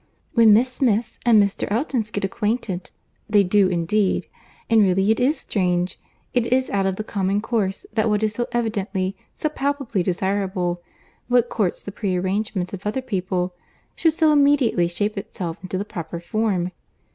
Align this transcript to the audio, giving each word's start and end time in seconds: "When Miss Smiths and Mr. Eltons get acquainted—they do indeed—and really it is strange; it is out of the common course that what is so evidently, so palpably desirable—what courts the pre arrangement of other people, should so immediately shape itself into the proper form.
"When 0.33 0.51
Miss 0.51 0.71
Smiths 0.73 1.19
and 1.27 1.39
Mr. 1.39 1.71
Eltons 1.71 2.09
get 2.09 2.23
acquainted—they 2.23 3.43
do 3.43 3.67
indeed—and 3.67 4.81
really 4.81 5.11
it 5.11 5.19
is 5.19 5.37
strange; 5.37 5.99
it 6.33 6.47
is 6.51 6.71
out 6.71 6.87
of 6.87 6.95
the 6.95 7.03
common 7.03 7.39
course 7.39 7.85
that 7.93 8.09
what 8.09 8.23
is 8.23 8.33
so 8.33 8.47
evidently, 8.51 9.15
so 9.35 9.47
palpably 9.47 10.01
desirable—what 10.01 11.49
courts 11.49 11.83
the 11.83 11.91
pre 11.91 12.15
arrangement 12.15 12.73
of 12.73 12.87
other 12.87 13.03
people, 13.03 13.53
should 13.95 14.13
so 14.13 14.33
immediately 14.33 14.87
shape 14.87 15.19
itself 15.19 15.59
into 15.61 15.77
the 15.77 15.85
proper 15.85 16.19
form. 16.19 16.71